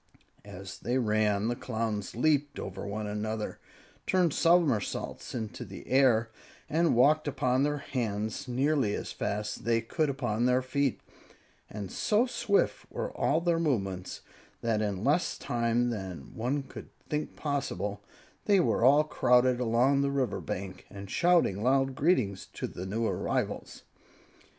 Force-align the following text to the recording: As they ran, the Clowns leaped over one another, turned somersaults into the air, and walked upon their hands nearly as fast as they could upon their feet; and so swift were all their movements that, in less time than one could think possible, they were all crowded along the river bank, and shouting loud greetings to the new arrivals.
As 0.43 0.79
they 0.79 0.97
ran, 0.97 1.47
the 1.47 1.55
Clowns 1.55 2.15
leaped 2.15 2.57
over 2.57 2.87
one 2.87 3.05
another, 3.05 3.59
turned 4.07 4.33
somersaults 4.33 5.35
into 5.35 5.63
the 5.63 5.87
air, 5.87 6.31
and 6.67 6.95
walked 6.95 7.27
upon 7.27 7.61
their 7.61 7.77
hands 7.77 8.47
nearly 8.47 8.95
as 8.95 9.11
fast 9.11 9.57
as 9.59 9.63
they 9.63 9.79
could 9.79 10.09
upon 10.09 10.47
their 10.47 10.63
feet; 10.63 10.99
and 11.69 11.91
so 11.91 12.25
swift 12.25 12.87
were 12.89 13.11
all 13.11 13.41
their 13.41 13.59
movements 13.59 14.21
that, 14.61 14.81
in 14.81 15.03
less 15.03 15.37
time 15.37 15.91
than 15.91 16.33
one 16.33 16.63
could 16.63 16.89
think 17.07 17.35
possible, 17.35 18.01
they 18.45 18.59
were 18.59 18.83
all 18.83 19.03
crowded 19.03 19.59
along 19.59 20.01
the 20.01 20.09
river 20.09 20.41
bank, 20.41 20.87
and 20.89 21.11
shouting 21.11 21.61
loud 21.61 21.93
greetings 21.93 22.47
to 22.53 22.65
the 22.65 22.87
new 22.87 23.05
arrivals. 23.05 23.83